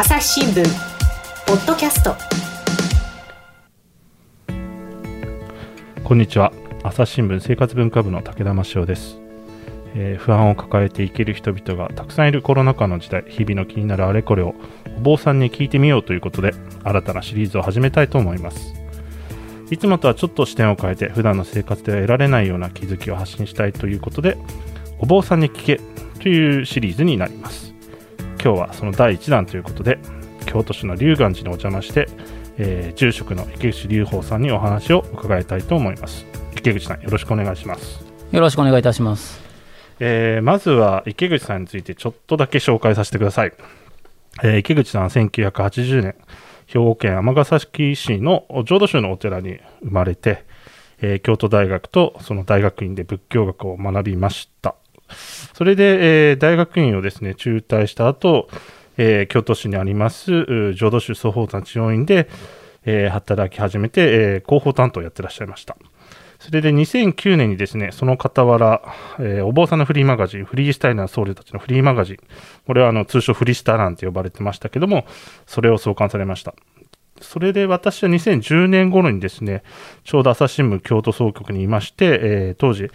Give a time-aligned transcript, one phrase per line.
[0.00, 0.64] 朝日新聞
[1.44, 2.14] ポッドキャスト。
[6.04, 6.52] こんにちは。
[6.84, 9.18] 朝日新聞生活文化部の武田真潮です、
[9.96, 14.54] えー不安を抱えて生きる人々がたくさんいるコロナ禍の時代日々の気になるあれこれを
[14.98, 16.52] お坊さんに聞いてみようということで
[16.84, 18.74] 新たなシリーズを始めたいと思います。
[19.72, 24.38] いつもとはちょっと視点を変えて普段の生活では得られないような気づきを発信したいということで
[25.00, 25.80] お坊さんに聞け
[26.22, 27.67] というシリーズになります。
[28.42, 29.98] 今日はその第1弾ということで
[30.46, 32.08] 京都市の龍岩寺にお邪魔して、
[32.56, 36.24] えー住職の池口隆法さんにお話を伺いたいと思います。
[36.56, 39.40] 池口さんよろしくお願いします、よろしくお願いいたします。
[40.00, 43.52] えーまずは池口さんについてちょっとだけ紹介させてください、
[44.42, 46.14] えー池口さんは1980年
[46.66, 50.44] 兵庫県尼崎市の浄土宗のお寺に生まれて、
[51.00, 54.76] えー京都大学とその大学院で仏教学を学びました
[55.54, 58.48] それで、えー大学院をですね中退した後、
[58.96, 62.28] えー京都市にあります浄土宗総宝山治療院で、
[62.84, 65.76] えー働き始めて、え広報担当をやってらっしゃいました
[66.38, 68.82] それで2009年にですね、その傍ら、
[69.18, 72.16] えお坊さんのフリーマガジン、フリースタイルな僧侶たちのフリーマガジン、
[72.64, 75.04] これはあの通称フリースタなんて呼ばれてましたけども、
[75.46, 76.54] それを創刊されました。
[77.20, 79.64] それで私は2010年頃にですね、
[80.04, 82.88] ちょうど朝日新聞京都総局にいまして、えー当時、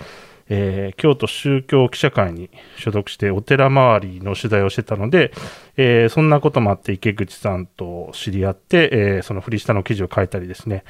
[0.50, 5.32] えー京都宗教記者会に所属してお寺周りの取材をしてたので、
[5.78, 10.84] えーそんなこともあって池口さんと知り合って、えーそのフリースタの記事を書いたりですね、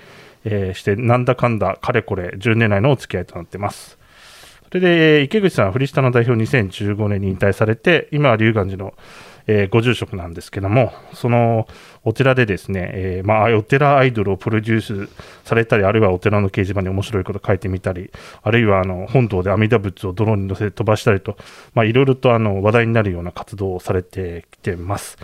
[0.45, 3.97] えしてなんだかんだかれこれ10年来のお付き合いとなってます。
[4.73, 8.95] それで、え池口さんはフリースタの代表2015年に引退されて、今は龍岩寺の、
[9.47, 11.67] えーご住職なんですけども、その
[12.03, 15.09] お寺でですね、えーまあ、お寺アイドルをプロデュース
[15.44, 21.38] されたり、あるいはお寺の掲示板に面白いこと書いてみたり、あるいはあの本堂で阿弥陀仏をドローンに乗せて飛ばしたりと、
[21.75, 25.17] いろいろとあの話題になるような活動をされてきてます。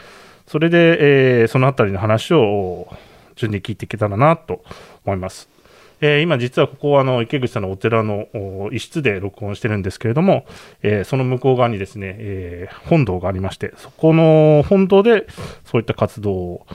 [0.48, 0.98] それで、
[1.42, 2.88] えーそのあたりの話を
[3.36, 4.64] 順に聞いていけたらなと
[5.06, 5.59] 思います。
[6.02, 8.28] えー今実はここはあの池口さんのお寺の
[8.72, 10.46] 一室で録音してるんですけれども、
[10.82, 15.28] えーその向こう側にですね、えー本堂がありまして、そこの本堂で
[15.66, 16.66] そういった活動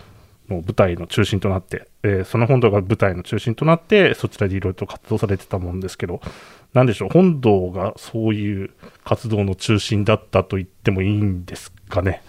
[0.49, 6.20] の舞台の中心となって、えその本堂が舞台の中心となって、そちらでいろいろと活動されてたもんですけど、
[6.75, 8.70] なんでしょう、本堂がそういう
[9.04, 12.22] 活動の中心だったと言ってもいいんですかね？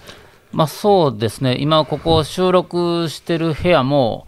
[0.53, 4.28] まあそうですね、今ここ収録してる部屋も、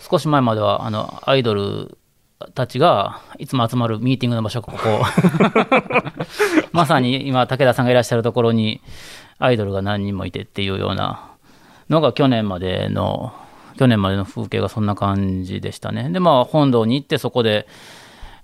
[0.00, 1.98] 少し前まではあのアイドル
[2.54, 5.04] たちがいつも集まるミーティングの場所がここ。
[6.72, 8.80] まさに今、武田さんがいらっしゃるところに、
[9.38, 11.30] アイドルが何人もいてっていうような
[11.88, 13.32] のが去年までの、
[13.78, 16.10] 去年までの風景がそんな感じでしたね。
[16.10, 17.66] で、まあ本堂に行ってそこで、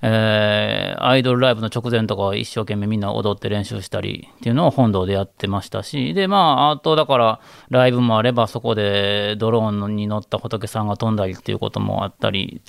[0.02, 12.62] えーアイドルライブの直前とかは一生懸命みんな踊って練習したりっていうのを本堂でやってましたし、で、まあ、あとだからライブもあればそこでドローンに乗った仏さんが飛んだりっていうこともあったり、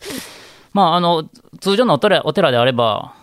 [0.73, 1.29] まあ、あの、
[1.59, 3.13] 通常のお寺お寺であれば、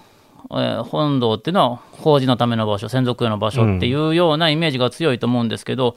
[0.53, 5.97] えー本堂っていうのは法事のための場所、専属用の場所っていうようなイメージが強いと思うんですけど、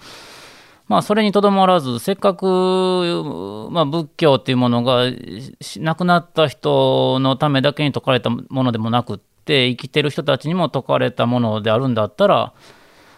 [0.88, 5.06] まあ、それにとどまらず、せっかく、まあ、仏教っていうものが
[5.62, 12.54] し亡くなった人のためだけに説かれたものでもなくって、生きてる人たちにも説かれたものであるんだったら、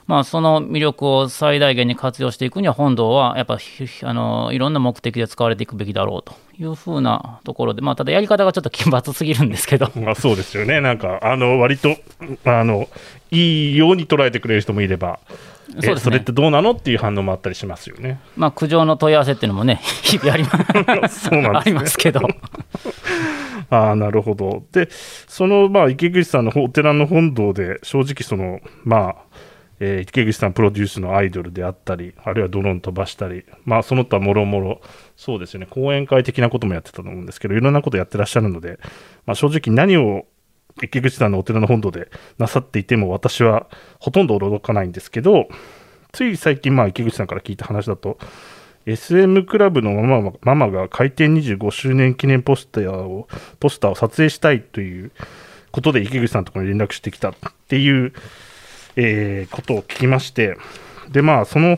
[0.08, 10.80] まあ、その魅力を最大限に活用していくには、本堂はやっぱひあのいろんな目的で使われていくべきだろうというふうなところで、まあ、ただやり方がちょっと奇抜すぎるんですけど、 まあそうですよね。
[10.80, 11.96] なんか、あの、割と、
[12.46, 12.88] あの、
[13.32, 15.20] いいように捉えてくれる人もいれば、
[15.70, 18.20] えそうですねそれってどうなのっていう反応もあったりしますよね。
[18.38, 22.22] まあ、苦情の問い合わせっていうのもね、日々ありますそうなんですねありますけど。
[23.72, 24.64] ああ、なるほど。
[24.72, 24.88] で、
[25.28, 29.16] その、まあ、池口さんのお寺の本堂で、正直その、まあ、
[29.80, 34.82] えー池口さんプロデュースのアイドルであったり、あるいはドローン飛ばしたり、まあ、その他もろもろ、
[35.18, 38.80] そうですよね、講演会的なこともやってたと思うんですけど、いろんなことやってらっしゃるので、
[39.26, 40.26] まあ、正直何を
[40.84, 43.68] 池口さんのお寺の本堂でなさっていても、私は
[44.00, 45.48] ほとんど驚かないんですけど、
[46.12, 48.18] つい最近、まあ、池口さんから聞いた話だと、
[48.86, 53.28] SM クラブのママママが開店25周年記念ポスターを
[53.60, 55.12] ポスターを撮影したいという
[55.72, 57.34] ことで池口さんのところに連絡してきたっ
[57.68, 58.14] ていう、
[58.96, 60.58] えーことを聞きまして
[61.12, 61.78] でまあその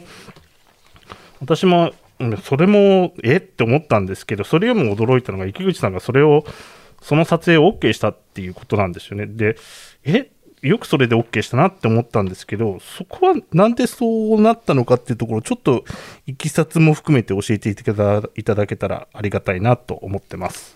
[1.40, 1.94] 私も
[2.44, 3.38] それもえ？
[3.38, 6.46] って思ったんですけどそれよりも驚いたのが池口さんがそれを
[7.02, 9.28] その撮影を OK したっていうことなんですよね。
[9.28, 9.56] で
[10.04, 10.32] え？
[10.64, 15.86] よくそれで OK したなって思ったんですけど、そこはなんでそうなったのかっていうところ、ちょっと
[16.26, 17.76] いきさつも含めて教えてい
[18.44, 20.76] ただけたらありがたいなと思ってます。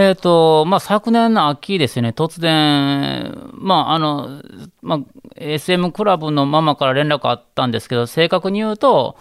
[0.00, 4.44] えーとまあ、昨年の秋ですね、突然、まああの
[4.80, 5.00] まあ、
[5.34, 9.16] SM クラブのママから連絡あったんですけど、正確に言うと、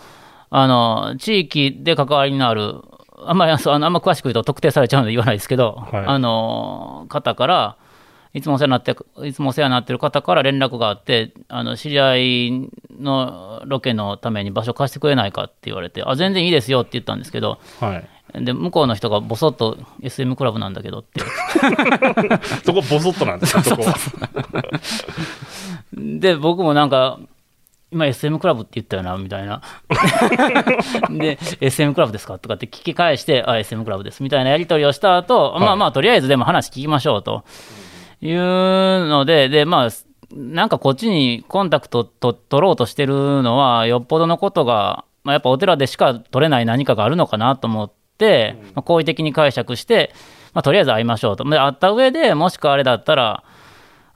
[0.52, 2.76] あの地域で関わりのある、
[3.26, 7.78] あんまりあのあんま詳しく言うと特定されちゃうので言わないですけど、はいあの方から、
[8.36, 8.96] いつもお世話になって
[9.26, 12.70] いつもお世話になってる方から連絡があって、あの知り合い
[13.00, 18.10] のロケのために場所貸してくれないかって言われて、あ全然いいですよって言ったんですけど、はい。
[18.44, 21.22] で向こうの人がぼそっと SM クラブなんだけどって。
[22.64, 23.84] そこボソッとなんですよ、そこ。
[23.84, 23.96] は。
[25.94, 27.20] で僕もなんか
[27.92, 29.62] 今 SM クラブって言ったよなみたいな。
[31.10, 37.44] で SM クラブですかとかって聞き返してあ SM クラブですみたいなやり取りをした後、まあまあとりあえずでも話聞きましょうと。
[38.20, 39.90] いうのででまあ
[40.34, 47.96] なんかこっちにコンタクトと取ろうとしてるのはよっぽどのことが、まあ、やっぱお寺でしか取れない何かがあるのかなと思って、
[48.76, 50.14] まあ好意的に解釈して、
[50.54, 51.44] まあ、とりあえず会いましょうと。
[51.44, 53.44] で会った上でもしくはあれだったら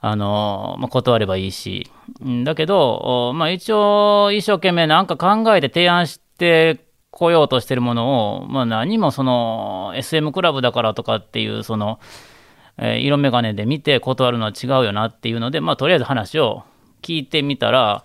[0.04, 1.88] あのまあ、断ればいいし、
[2.20, 6.80] うんだけど、おまあ、一応、一生懸命なんか考えて提案して
[7.12, 12.00] こようとしてるものを、まあ、何もその SM クラブだからとかっていう、その、
[12.78, 16.64] えー色眼鏡で見て断るのは違うよなっていうので、まあ、とりあえず話を
[17.00, 18.04] 聞いてみたら、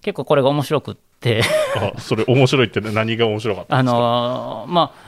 [0.00, 1.42] 結構これが面白くって。
[1.76, 3.98] あ、それ面白いって何が面白かったあんですか？
[4.00, 5.05] のーまあ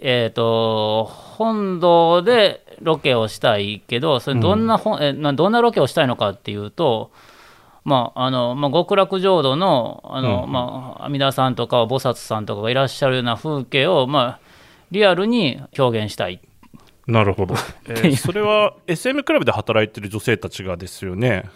[0.00, 7.10] えっ、と本堂でロケをしたいけどそれどんなほん、えなどんなロケをしたいのかっていうと
[7.84, 14.40] まああのまあ、極楽浄土のあの、うんまあ、阿弥陀さんとか菩薩さんとかがいらっしゃるような風景を、まあ、
[14.90, 16.40] リアルに表現したい
[17.06, 17.54] なるほど。
[17.88, 21.48] えーそれは SM クラブで働いてる女性たちがですよね。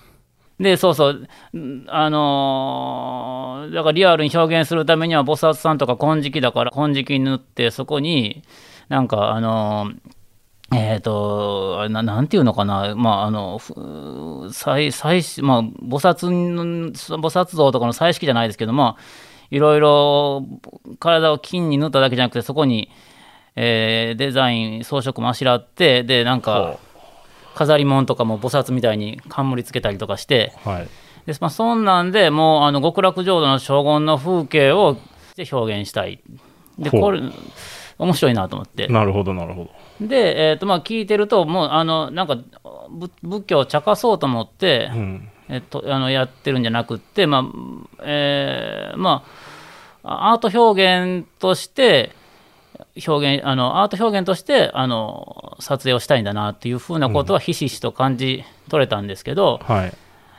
[0.60, 1.28] で、そうそう、
[1.88, 8.42] あのーだからリアルに表現するためには、菩薩さんとか金色だから、金色に塗って、そこに、
[8.88, 10.14] なんか、あのー
[10.76, 13.74] えっ、と、ななんていうのかな、まあ、あの、ふ
[14.52, 19.02] 祭、祭祀、まあ、菩薩の、菩薩像とかの彩色じゃないですけど、まあ、
[19.50, 20.44] いろいろ
[20.98, 22.90] 体を金に塗っただけじゃなくて、そこに、
[23.56, 26.78] えーデザイン、装飾もあしらって、で、なんか、
[27.54, 30.88] 飾り物とかも菩薩みたいに冠つけたりとかして、はい。
[31.26, 34.98] でまあ、そんなんでもうあの極楽浄土の荘厳の風景を
[35.50, 36.20] 表現したい。
[36.78, 37.20] でこれ
[37.98, 38.88] 面白いなと思って。
[38.88, 39.64] なるほど、なるほ
[40.00, 40.06] ど。
[40.06, 42.36] で、えーとまあ、聞いてるともうあのなんか
[42.90, 45.28] ぶ仏教を茶化そうと思って、うん。
[45.48, 49.24] えっと、あのやってるんじゃなくって、まあえーま
[50.02, 52.12] あ、アート表現として
[53.06, 59.92] 表現あのアート表現としてあの撮影をしたいんだなっていうふうなことはひしひしと感じ取れたんですけど、はい。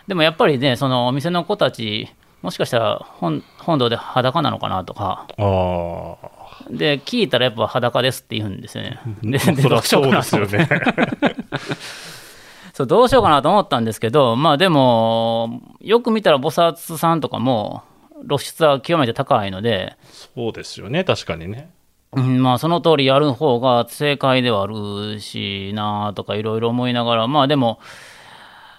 [0.08, 2.08] でもやっぱりね、そのお店の子たち、
[2.42, 6.16] もしかしたら本本堂で裸なのかなとか、あ
[6.70, 9.00] で、聞いたらやっぱ裸ですって言うんですよね。
[9.24, 10.70] で、どうしようかなとですよね。
[12.74, 17.84] そうどうしようかなと思ったんですけど、まあでも、よく見たら菩薩さんとかも
[18.28, 19.96] 露出は極めて高いので、
[20.36, 21.72] そうですよね、確かにね。
[22.16, 27.80] うん、まあその通りやる方が正解ではあるしなとかいろいろ思いながら、まあでも、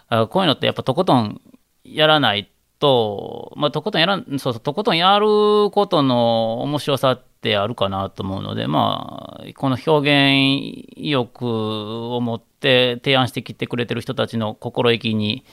[0.09, 1.41] あこういうのってやっぱとことん
[1.85, 5.27] やらないと、まあとことんやらん、そうそう、とことんやる
[5.71, 15.45] ことの面白さってあるかなと思うので、まあ、この表現意欲を持って提案してきてくれてる人たちの心意気に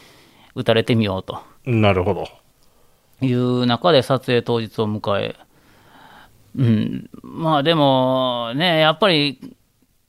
[0.56, 1.40] 打たれてみようと。
[1.66, 2.28] なるほど。
[3.22, 5.36] いう中で撮影当日を迎え、
[6.56, 9.40] うん、まあでもね、やっぱり、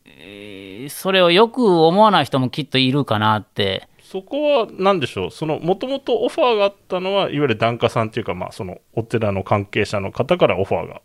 [0.04, 11.00] えーそれをよく思わない人もきっといるかなって、そこは何でしょう、そのもともとオファーがあったのは、いわゆる檀家さんっていうか、まあ、そのお寺の関係者の方からオファーが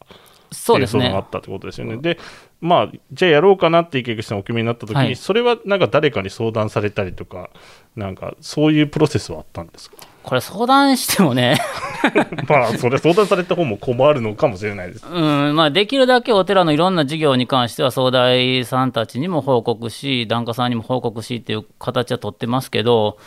[0.52, 1.08] そうですね。
[1.08, 1.30] あっ。
[1.30, 1.98] たってことですよね。
[1.98, 2.20] で、
[2.60, 5.16] まあ、じゃあやろうかなって池口さんお決めになった時に、はい。
[5.16, 7.50] それはなんか誰かに相談されたりとか、
[7.96, 9.98] なんかそういうプロセスはあったんですか？
[10.24, 11.58] これ相談してもね、
[12.48, 15.06] まあ、それ相談された方も困るのかもしれないです。
[15.08, 23.18] うんまあ、できるだけお寺のいろんな事業に関しては、総大さんたちにも報告し、檀家さんにも報告しっていう形は取ってますけど、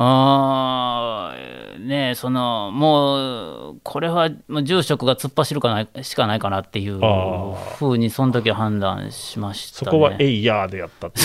[0.00, 4.30] あーねえそのもう、これは
[4.62, 9.90] 住職が突っ走るかないしかないかなっていうあふうに、その時は判断しました、ね。
[9.90, 11.20] そこはエイヤーでやったって。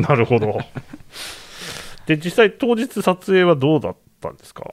[0.00, 0.58] なるほど。
[2.06, 4.64] で、実際当日撮影はどうだったんですか？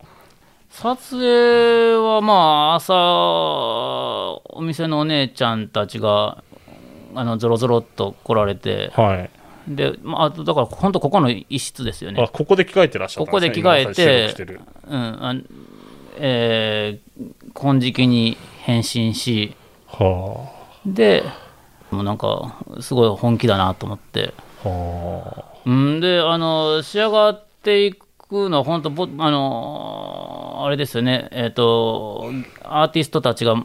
[0.70, 2.34] 撮影はま
[2.74, 6.44] あ朝お店のお姉ちゃんたちが
[7.14, 9.30] あのゾロゾロっと来られてはい。
[9.68, 12.24] で、まあ、あとだから本当ここの一室ですよね。
[12.24, 13.62] あ、ここで着替えてらっしゃったんですね。
[13.64, 15.46] ここで着替えててる、うんあん
[16.18, 19.56] えー金色に変身し
[19.88, 20.50] は
[20.86, 21.24] で
[21.92, 24.34] もうなんかすごい本気だなと思って。
[24.66, 24.70] あ。
[24.70, 32.32] はうんであの仕上がっていくくのは本当ぼ、あのーあれですよね、えっ、と、
[32.64, 33.56] アーティストたちが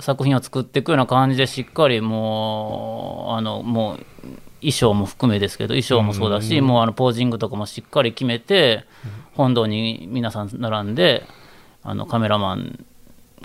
[0.00, 4.06] 作品を作っていくような感じで、しっかりもう、あの、もう、
[4.60, 8.84] 衣装も含めですけど、衣装もそうだし、もうあのポージングとかもしっかり決めて、
[9.34, 11.24] 本堂に皆さん並んで、
[11.82, 12.84] あのカメラマン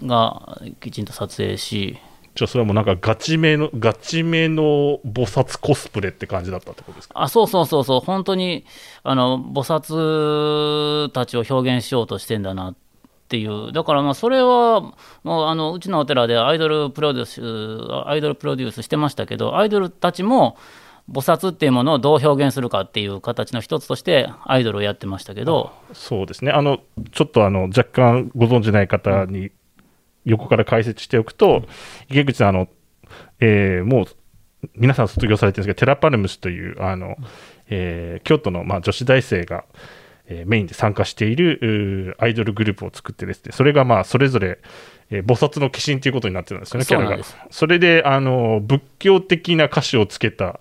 [0.04, 1.98] がきちんと撮影し、
[2.40, 7.22] じゃあそれはもうなんかガチめのガチめの菩薩コスプレって感じだったってことですか？
[7.22, 8.64] あそうそうそうそう、本当に
[9.04, 12.76] あの菩薩たちを表現しようとしてんだなっ
[13.28, 14.80] ていう、だからまあそれは
[15.24, 20.58] もうあのうちのお寺でアイドルプロデュース、アイドルプロデュースしてましたけど、アイドルたちも
[21.12, 26.52] 菩薩っていうものをどう表現するかっていう形の一つとして、アイドルをやってましたけど、そうですね。
[26.52, 26.80] あの
[27.12, 29.52] ちょっとあの若干ご存じない方に
[30.30, 31.64] 横から解説しておくと、
[32.10, 32.68] 池口さんあの、
[33.40, 34.06] えーもう
[34.76, 37.16] 皆さん卒業されてるんですけどテラパルムスというあの、
[37.70, 39.64] えー京都の、まあ、女子大生が、
[40.28, 44.60] えーメインで参加しているアイドルグループを作ってですねそれがまあそれぞれ、
[45.10, 47.24] えー菩薩の化身ということになってるんですよねキャラが。
[47.50, 50.60] それであの仏教的な歌詞をつけた、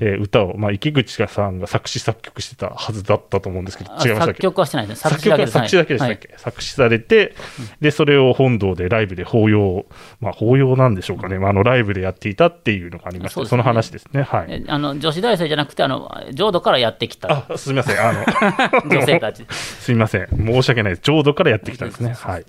[0.00, 4.42] えー歌を、まあ、池口さんが作詞作曲してたはずだったと思うんですけど違いましたっけ？
[4.42, 7.34] 曲はしてないですね、作曲です作詞だけでしたっけ、作詞されて、
[7.80, 9.86] でそれを本堂でライブで法要、
[10.20, 14.22] まあ、法要なんでしょうかね、まあ、あのライブでやっていたっていうのがありまして、そ,、の話ですね。
[14.22, 17.46] はい、えあの女子大生じゃなくてあの、浄土からやってきた。
[17.50, 18.00] あすみません。
[18.00, 18.24] あの、
[18.90, 19.46] 女性たち。
[19.50, 22.14] すみません、申し訳ないです、浄土からやってきたんですね。
[22.16, 22.44] はい、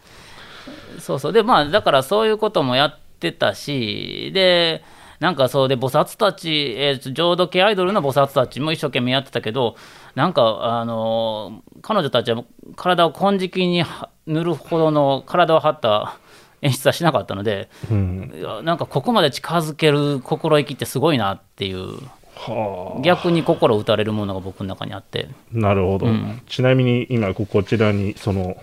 [0.99, 1.33] そうそう。
[1.33, 4.83] で、まあ、だからそういうこともやってたし、で、
[5.21, 9.75] なんかそうで、菩薩たち、えー浄土系アイドルの菩薩たちも一生懸命やってたけど、
[10.15, 12.43] なんか、あのー彼女たちは
[12.75, 16.17] 体を金色には塗るほどの体を張った
[16.63, 18.31] 演出はしなかったので、うん、
[18.63, 21.97] なんかここまで近づける心意気ってすごいなっていう、
[22.35, 23.01] はあ。
[23.01, 25.29] 逆に心打たれるものが僕の中にあって。
[25.51, 26.41] なるほど、うん。
[26.47, 28.57] ちなみに今、ここちらにその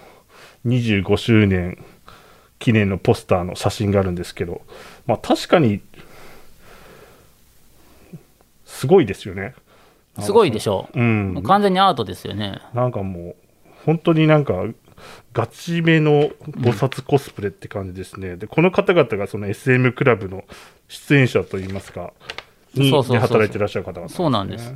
[0.66, 1.84] 25周年
[2.58, 4.62] 記念のポスターの写真があるんですけど、
[5.06, 5.80] まあ、確かに
[8.78, 9.54] すごいですよね。
[10.20, 11.02] すごいでしょうう。
[11.02, 12.60] ん、完全にアートですよね。
[12.74, 13.36] なんかもう、
[13.84, 14.54] 本当になんか、
[15.32, 18.36] ガチめの菩薩コスプレって感じですね。
[18.36, 20.44] で、この方々がその SM クラブの
[20.86, 22.12] 出演者といいますか、
[22.74, 24.74] に働いてらっしゃる方々、そうなんです。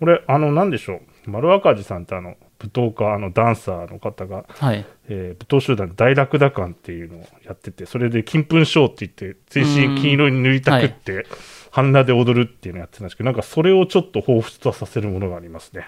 [0.00, 4.84] これ、あの、なんでしょう、丸赤字さんってあの、舞踏家、あの、ダンサーの方が、はい。
[5.08, 11.26] えー舞踏集団大ラクダ館っていうのをやってて、それで金粉ショーって言って、全身金色に塗りたくって、
[11.70, 15.86] 半裸で踊るっていうのをやってたんですけど、なんかそれをちょっと彷彿とさせるものがありますね。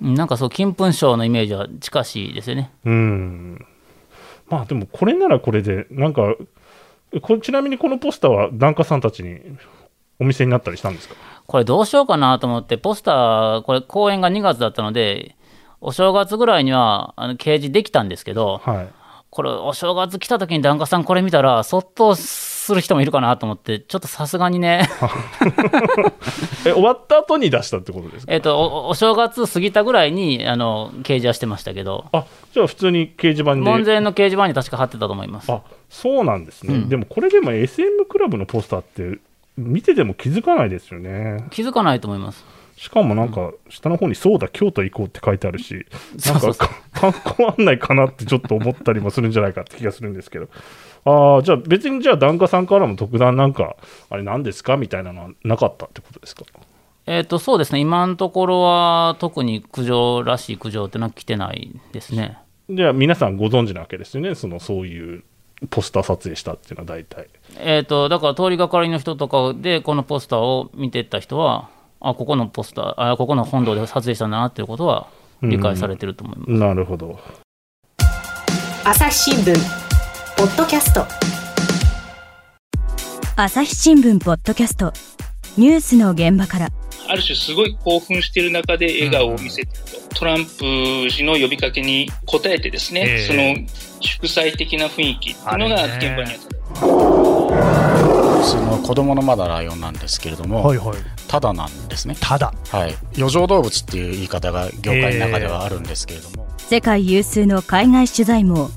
[0.00, 2.72] うんなんかそう、金粉賞のイメージは近しいですよね。
[2.84, 3.66] うん。
[4.48, 6.34] まあでもこれならこれで、なんか、
[7.20, 9.38] こちなみにこのポスターは檀家さんたちに
[10.18, 11.14] お店になったりしたんですか？
[11.46, 15.36] これどうしようかなと思って、ポスター、これ公演が2月だったので、
[15.82, 18.88] お正月ぐらいにはあの掲示できたんですけど、はい。
[19.30, 24.88] これお正月来た時に檀家さんこれ見たら、そっとする人もいるかなと思って、ちょっとさすがにね、
[26.66, 28.32] え、終わった後に出したってことですか？
[28.32, 33.60] えっと、おお正月過ぎたぐらいにあの掲示はしてましたけど、あ、じゃあ普通に掲示板で。
[33.62, 35.50] 門前の掲示板に確か貼ってたと思います。
[35.50, 36.74] あ、そうなんですね。
[36.74, 39.18] うんでもこれでも SM クラブのポスターって、
[39.56, 41.46] 見てても気づかないですよね。
[41.50, 42.44] 気づかないと思います。
[42.82, 45.86] しかもなんか、下の方にそうだ、京都行こうって書いてあるし、
[46.26, 46.52] なんか
[46.92, 50.48] 観光案内かなってちょっと思ったりもするんじゃないかって気がするんですけど。
[51.04, 53.76] ああ、じゃあ別にじゃあ檀家さんからも特段なんか、
[54.10, 56.44] あれ何ですかみたいなのはなかったってことですか？
[57.06, 62.36] えっと、そうですね、今のところは特に苦情らしい苦情ってのは来てないですね。
[62.68, 64.34] じゃあ皆さんご存知なわけですよね？
[64.34, 65.22] その、そういう
[65.70, 67.28] ポスター撮影したっていうのは大体。
[67.60, 71.68] えっと、だから通りがかりの人とかで、このポスターを見てった人は、
[72.04, 75.06] あ、ここのポスター、あ、ここの本堂で撮影したんだなっていうことは
[75.40, 76.50] 理解されてると思います。
[76.50, 77.18] なるほど。
[78.84, 79.54] 朝日新聞
[80.36, 81.06] ポッドキャスト。
[83.36, 84.92] 朝日新聞ポッドキャスト。
[85.56, 86.68] ニュースの現場から。
[87.08, 89.68] ある種すごい興奮している中で笑顔を見せてる
[90.08, 93.26] と、トランプ氏の呼びかけに応えてですね、ええ。
[93.26, 93.68] その
[94.00, 97.91] 祝祭的な雰囲気っていうのが現場にあった。
[98.42, 100.96] その子供のまだライオンなんですけれども、はいはい。
[101.28, 102.16] ただなんですね。
[102.20, 102.52] ただ。
[102.70, 102.94] はい。
[103.16, 108.70] 余剰動物っていう言い方が業界の中ではあるんですけれども、世界有数の海外取材網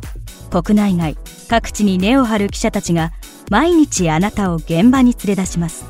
[0.50, 1.18] 国内外
[1.48, 3.12] 各地に根を張る記者たちが
[3.50, 5.86] 毎日あなたを現場に連れ出します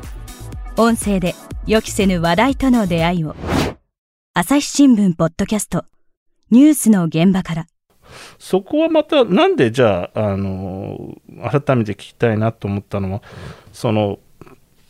[0.77, 1.33] 音声で
[1.65, 3.35] 予期せぬ話題との出会いを
[4.33, 5.85] 朝日新聞ポッドキャスト
[6.51, 7.67] ニュースの現場から
[8.39, 11.15] そこはまた、なんでじゃあ、あの
[11.49, 13.21] 改めて聞きたいなと思ったのは、
[13.73, 14.19] その、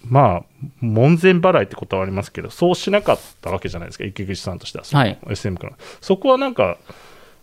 [0.03, 0.43] まあ、
[0.81, 5.73] 門前払いってことはありますけど、そうしなかったわけじゃないですか、池口さんとしては、はい SM から。
[6.01, 6.77] そこはなんか、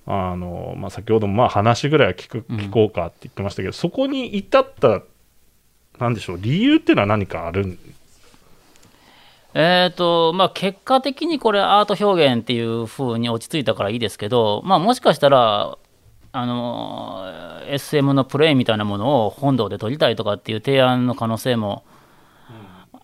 [0.07, 5.03] あのまあ、先ほどもまあ話ぐらいは聞くうん聞こうかって言ってましたけど、そこに至った、
[5.99, 7.79] なんでしょう、理由っていうのは何かあるん
[9.55, 15.77] えーとまあ、結果的にこれアート表現っていう風に落ち着いたからいいですけど、まあ、もしかしたら
[16.35, 17.27] あの
[17.69, 21.85] SM のプレイみたいなものを本堂で撮りたいとかっていう提案の可能性も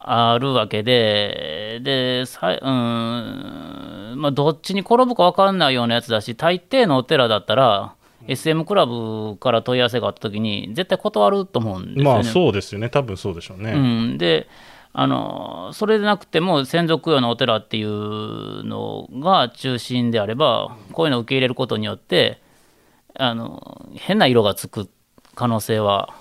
[0.01, 7.95] あるわけで、でさいうんまあ、どっちに転ぶか分かんないようなやつだし、大抵のお寺だったら、
[8.27, 12.05] SM クラブから問い合わせがあったときに、絶対断ると思うんですよね。
[12.05, 13.73] まあそうですよね、多分そうでしょうね。
[13.73, 14.49] うん、で
[14.93, 22.41] あのそれでなくても専属用のお寺っていうのが中心であればこういうのを受け入れることによって
[23.15, 24.89] あの変な色がつく
[25.35, 26.15] 可能性は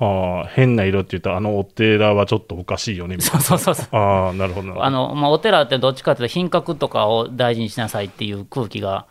[0.00, 4.00] ああ変な色って言ったら、あのお寺はちょっとおかしいよねみたいそうそうそうそうな。
[4.00, 4.82] ああ、なるほど。
[4.82, 9.06] あの、まあ、お寺ってどっちかというと品格とかを大事にしなさいっていう空気が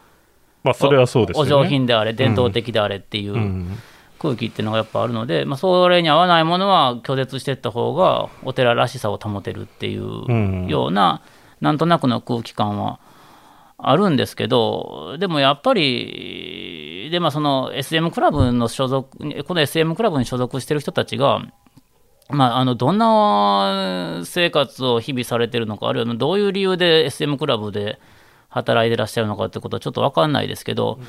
[0.63, 1.53] まあそれはそうですよね。
[1.53, 3.77] お上品であれ伝統的であれっていううん
[4.19, 11.21] 空気っていうのがやっぱあるので、まあ、それに合わないものは拒絶していった方がお寺らしさを保てるっていうような、
[11.61, 12.99] なんとなくの空気感は
[13.77, 21.41] あるんですけどでもやっぱりで、まあ、その SM クラブの所属この SM クラブに所属してる人たちが
[22.29, 27.99] まあ、あのどんな生活を日々されてるのか、あるいはどういう理由で SM クラブで
[28.49, 30.99] 働いてらっしゃるのかってことはちょっと分かんないですけど、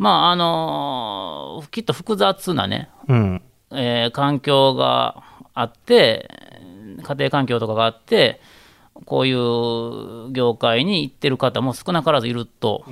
[0.00, 3.42] まああのきっと複雑なね、うん。
[3.70, 6.26] えー環境があって、
[7.02, 8.40] 家庭環境とかがあって、
[9.04, 12.86] こういう業界に行ってる方も少なからずいると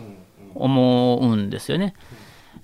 [0.55, 1.95] 思うんですよね。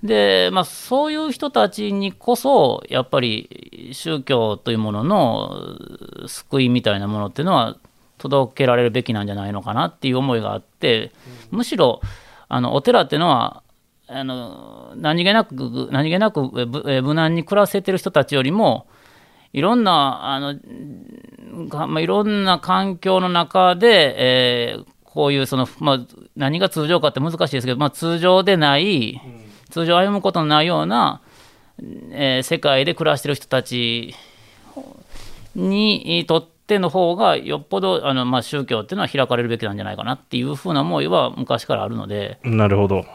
[0.03, 7.77] で、まあ、そういう人たちにこそ、やっぱり宗教というものの救いみたいなものっていうのは
[8.19, 11.11] 届けられるべきなんじゃないのかなっていう思いがあって、
[11.49, 12.01] むしろ
[12.47, 13.63] あのお寺っていうのは、
[14.07, 16.41] あの何気なく、何気なく
[17.03, 18.87] 無難に暮らせてる人たちよりも、
[19.53, 20.55] いろんな、あの
[21.67, 25.99] がまあ、いろんな環境の中で、えーこういうその、まあ、
[26.35, 29.21] 何が通常かって難しいですけど、まあ、通常でない、
[29.69, 31.21] 通常歩むことのないような、
[32.11, 34.13] えー世界で暮らしてる人たち
[35.55, 43.05] にとっての方がよっぽどあの、まあ、宗教っていうのは開かれるべきなんじゃないかなっていうふうな思いは昔からあるのでなるほど。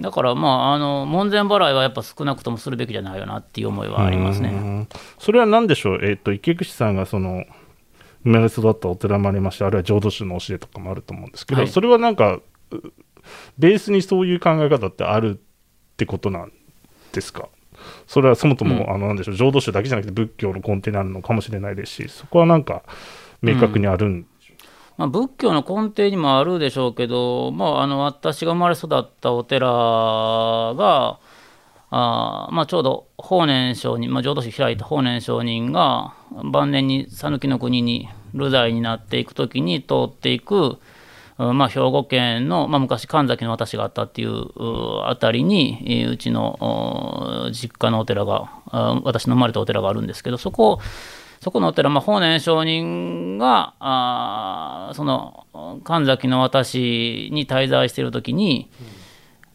[0.00, 4.48] だからまああの門前払いはやっぱ少なくともするべきじゃないよなっていう思いはありますね。
[4.48, 7.44] うんそれは何でしょう、えっと池口さんがその
[8.22, 11.70] 生まれ育ったお寺もありまして、あるいは浄土宗の教えとかもあると思うんですけど、はい。
[11.70, 12.42] それはなんか、う
[13.58, 16.52] ベースにそういう考え方ってあるってことなん
[17.12, 17.48] ですか？
[18.06, 18.90] それはそもそも、うん。
[18.90, 19.36] あのなんでしょう？
[19.36, 22.82] 浄土宗だけじゃなくて仏教の根底にあるのかもしれないですし、そこはなんか
[23.40, 24.26] 明確にあるん、
[25.00, 31.18] まあ、仏教の根底にもあるでしょうけど、まあ、あの私が生まれ育ったお寺が
[31.88, 36.12] あ、まあ、ちょうど法然上人、まあ、浄土宗開いた法然上人が
[36.52, 40.76] 晩年に讃岐の国に流罪になっていくときに通っていく、
[41.38, 48.52] まあ、兵庫県の、まあ、昔神崎の私があったっていううあたりにうちの実家のお寺が
[49.02, 50.80] 私の生まれたお寺があるんですけどそこを
[51.40, 58.70] そこのお寺、まあ、法然上人があーその神崎の私に滞在しているときに、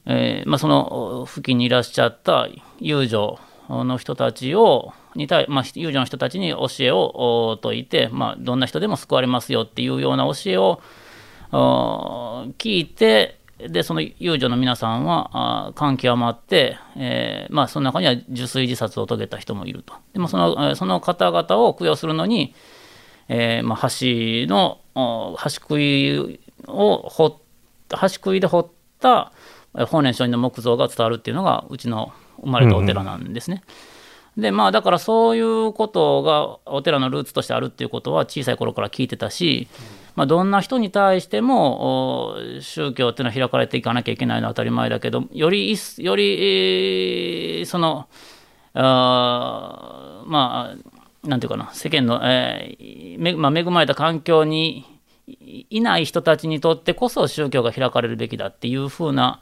[0.05, 2.47] えーまあ、その付近にいらっしゃった
[2.79, 10.81] 遊女の人たちをに対、まあ、遊女の人たちに教えをお説いて、まあ、どんな人でも救われますよっていうような教えを
[11.51, 22.53] お聞いてでその遊女の皆さんは感極まって、えーまあ、その中には受水自殺を遂げた人もいるとでもそのその方々を供養するのに、
[23.29, 27.33] えーまあ、橋の橋杭を掘っ
[27.89, 28.67] 橋杭で掘っ
[28.99, 29.31] た
[29.87, 33.63] 法然上人の木像が伝わるっていうのがうちの生まれたお寺なんですね。
[34.37, 39.69] でまあだからそういうことがお寺のルーツとしてあるっていうことは小さい頃から聞いてたし、
[40.15, 48.08] まあ、どんな人に対しても宗教っていうのは開かれていかなきゃいけないのは当たり前だけどよりより、その
[48.73, 54.86] あまあなんていうかな世間の、えーめまあ、恵まれた環境に
[55.28, 59.41] いない人たちにとってこそ宗教が開かれるべきだっていうふうな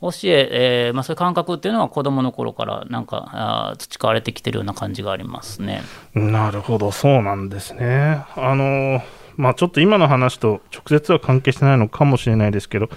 [0.00, 5.82] 教ええーまあ、そういう感覚っていうのは子どもの頃からなんかあ培われてきてるような感じがありますね。
[6.12, 8.24] なるほど、そうなんですね。
[8.34, 9.00] あの
[9.36, 12.88] まあ、ちょっと今の話と直接は関係してないのかもしれないですけど、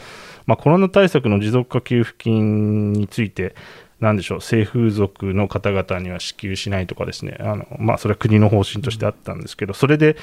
[0.45, 3.55] まあ、コロナ対策の持続化給付金について、
[3.99, 10.17] なんでしょう、性風俗の方々には支給しないとかですね、あのまあ、それは国の方針としてあったんですけど、それで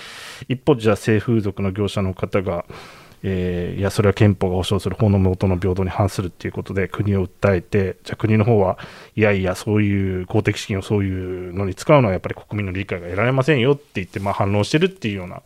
[0.48, 2.64] 一方、じゃあ性風俗の業者の方が、
[3.24, 8.78] えーいや、それは憲法が保障する法の下の平等に反するっていうことで、国を訴えて、じゃあ国の方は、
[9.14, 15.42] いやいや、そういう公的資金をそういうのに使うのはやっぱり国民の理解が得られませんよって言って、まあ、反論してるっていうような、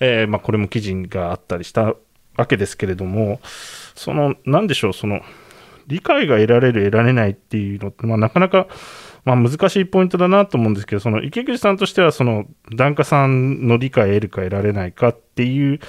[0.00, 1.94] えーまあ、これも記事があったりした
[2.36, 3.40] わけですけれども、
[3.94, 5.20] その、なんでしょう、その、
[5.86, 8.66] 理解が得られる、得られないっていうのって、まあ、なかなか、
[9.24, 15.80] まあ、難しいポイントだなと思うんですけど、その池口さんとしては、その檀家さんの理解を得るか得られないかっていう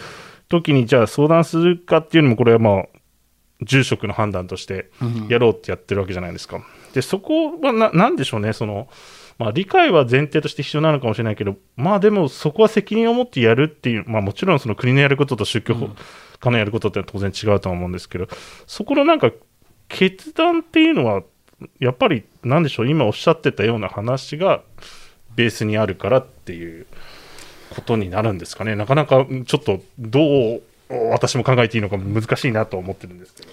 [0.49, 2.85] 時に、じゃあ相談するかっていうのも、これはまあ、
[3.61, 4.91] 住職の判断として
[5.29, 6.61] やろうってやってるわけじゃないですか。
[6.93, 8.87] で、そこはな、なんでしょうね、その、
[9.37, 15.75] まあ、理解は前提として必要なのかもしれないけど、まあでもそこは責任を持ってやるっていう、まあもちろんその国のやることと宗教
[16.39, 18.27] 家のやることって当然違うとは思うんですけど、
[18.65, 19.31] そこのなんか
[19.89, 21.23] 決断っていうのは、
[21.79, 24.61] やっぱりなんでしょう、今おっしゃってたような話が
[25.35, 26.87] ベースにあるからっていう
[27.69, 28.75] ことになるんですかね。
[28.75, 30.61] なかなかちょっとどう
[31.11, 33.49] 私も考えていいのか難しいなと思ってるんですけど。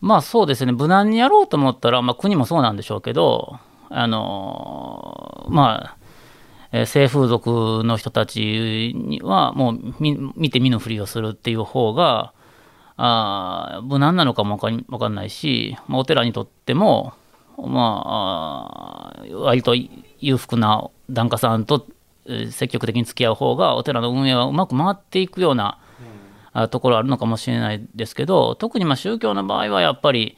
[0.00, 3.60] まあそうですね、無難にやろうと思ったら、まあ、国もそうなんでしょうけど、
[3.94, 5.96] あのまあ、
[6.72, 12.32] えー性風俗の人たちには、もう見見て見ぬふりをするっていう方が、
[12.96, 17.12] あー無難なのかもわかんないし、まあ、お寺にとっても、
[17.58, 21.86] まあ、割と裕福な檀家さんと
[22.26, 25.78] えー積極的に付き合う方が、お寺の運営はうまく回っていくような、
[26.54, 30.36] あところあるのかもしれないですけど、特にまあ宗教の場合はやっぱり、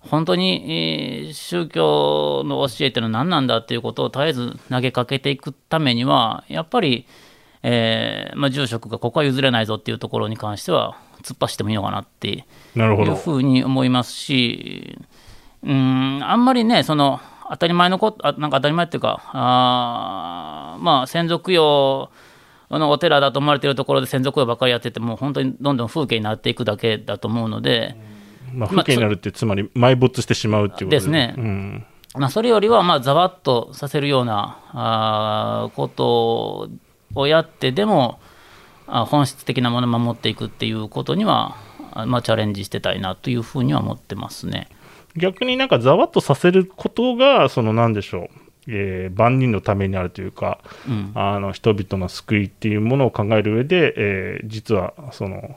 [0.00, 7.06] 本当に、えー宗教の教えっていうのは何なんだっていうことを絶えず投げかけていくためには、やっぱり、
[7.62, 12.44] えーまあ、住職がここは譲れないぞっていうところに関しては、突っ走ってもいいのかなっていう。
[13.16, 14.98] ふうに思いますし、
[15.62, 22.10] うん、あんまりね、その当たり前のこと、あなんか当たり前っていうか、あーまあ、先祖供養
[22.70, 27.96] のお寺だと思われているところで先祖供養ばっかりやってて、もう本当にどんどん風景になっていくだけだと思うので、
[28.52, 31.84] まあ、風景になるって、つまり埋没してしまうっていうことですねうん。
[32.14, 36.70] まあ、それよりは、まあ、ざわっとさせるようなあーこと
[37.14, 38.20] をやってでも、
[38.86, 41.56] あ本質的なものを守っていくっていうことには、
[41.92, 44.68] あまあ、チャレンジしてたいなというふうには思ってますね。
[45.16, 48.28] 逆になんかざわっとさせることが、そのなんでしょう、
[48.68, 50.58] えー万人のためになるというか、
[50.88, 55.56] うんあの人々の救いっていうものを考える上で、えー実はその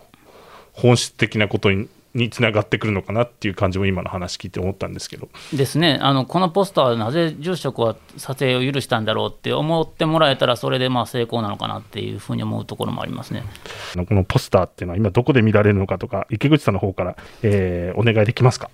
[0.74, 13.44] 本質的なことににつながってくるのかなっていう感じも今の話聞いて思ったんですけど、ですねあのこのポスターはなぜ住職は撮影を許したんだろうって思ってもらえたらそれでまあ成功なのかなっていうふうに思うところもありますね。
[13.96, 18.70] このポスターっていうのは今どこで見られるのかとか、池口さんの方から、えーお願いできますか？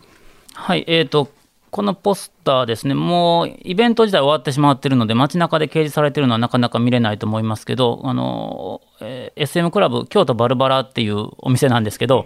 [0.54, 1.30] はい、えー、と
[1.72, 12.26] このポスターですね、もうイベント自体終わってしまっているので、街中で掲示されているのはなかなか見れないと思いますけど、あのえー SM クラブ京都バルバラっていうお店なんですけど、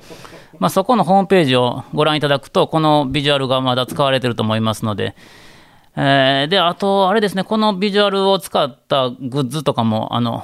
[0.60, 5.16] まあ、そこのホームページをご覧いただくと、このビジュアルがまだ使われていると思いますので、
[5.96, 10.44] えーで、あと、あれですね、このビジュアルを使ったグッズとかも、あの、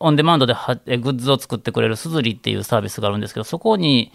[0.00, 4.10] オンデマンドでグッズを作ってくれるすずりっていうサービスがあるんですけど、そこに、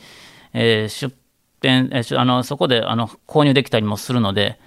[0.53, 1.13] えー出
[1.61, 4.59] 店、えあの、そこであの購入できたりもするので、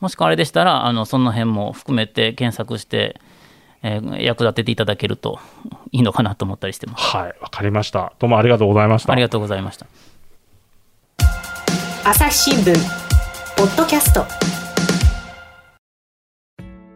[0.00, 3.20] もしくはあれでしたら、あのその辺も含めて検索して、
[3.82, 5.38] えー役立てていただけると
[5.92, 7.16] いいのかなと思ったりしてます。
[7.16, 8.12] はい、わかりました。
[8.18, 9.12] どうもありがとうございました。
[9.12, 9.86] ありがとうございました。
[12.04, 12.74] 朝日新聞
[13.56, 14.24] ポッドキャスト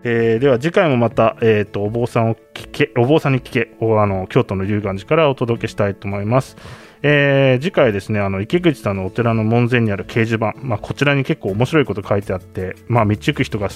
[0.04, 6.56] えーでは次回もまた、えー、とお坊さんを聞けお坊さんに聞けおあの京都の龍岩寺からお届けしたいと思います、
[7.02, 13.68] えー次回ですねあの池口さんのお寺の門前にある掲示板、まあ、こちらに結構面白いこと書いてあって、まあ、道行く人が、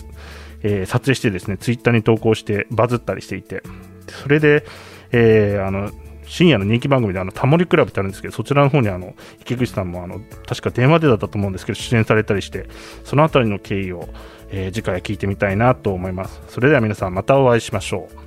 [0.63, 3.63] えー撮影してですねツイッターに投稿してバズったりしていて
[4.09, 4.65] それで、
[5.13, 5.91] えーあの
[6.29, 12.69] 深夜の人気番組であのタモリクラブってあるんですけどそちらの方にあの池口さんもあの確か電話でだったと思うんですけど出演されたりして
[13.05, 14.09] そのあたりの経緯を、
[14.51, 16.43] えー次回は聞いてみたいなと思います。
[16.49, 18.26] それでは皆さんまたお会いしましょう。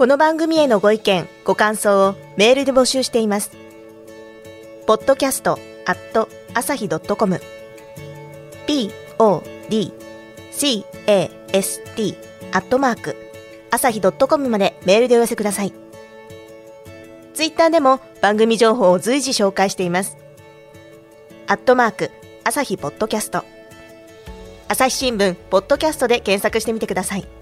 [0.00, 3.50] この番組へのご意見、ご感想をメールで募集しています。
[4.86, 7.38] podcast at 朝日 .com
[8.66, 9.92] p o d
[10.52, 12.16] c a s t
[12.50, 13.14] アットマーク
[13.70, 15.74] 朝日 .com までメールでお寄せください。
[17.34, 20.16] ツイッターでも番組情報を随時紹介しています。
[21.46, 22.10] アットマーク
[22.44, 23.44] 朝日ポッドキャスト
[24.66, 27.39] 朝日新聞ポッドキャストで検索してみてください。